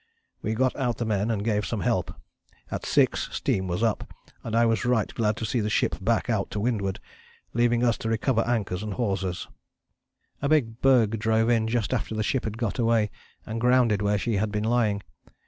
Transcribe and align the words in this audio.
"We 0.41 0.55
got 0.55 0.75
out 0.75 0.97
the 0.97 1.05
men 1.05 1.29
and 1.29 1.45
gave 1.45 1.63
some 1.63 1.81
help. 1.81 2.11
At 2.71 2.87
6 2.87 3.29
steam 3.31 3.67
was 3.67 3.83
up, 3.83 4.11
and 4.43 4.55
I 4.55 4.65
was 4.65 4.83
right 4.83 5.13
glad 5.13 5.37
to 5.37 5.45
see 5.45 5.59
the 5.59 5.69
ship 5.69 5.93
back 6.01 6.27
out 6.27 6.49
to 6.49 6.59
windward, 6.59 6.99
leaving 7.53 7.83
us 7.83 7.99
to 7.99 8.09
recover 8.09 8.41
anchors 8.41 8.81
and 8.81 8.95
hawsers." 8.95 9.47
A 10.41 10.49
big 10.49 10.81
berg 10.81 11.19
drove 11.19 11.51
in 11.51 11.67
just 11.67 11.93
after 11.93 12.15
the 12.15 12.23
ship 12.23 12.45
had 12.45 12.57
got 12.57 12.79
away, 12.79 13.11
and 13.45 13.61
grounded 13.61 14.01
where 14.01 14.17
she 14.17 14.37
had 14.37 14.51
been 14.51 14.63
lying. 14.63 15.03